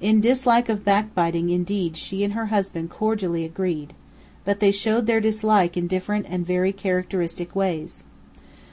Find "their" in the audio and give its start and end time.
5.06-5.20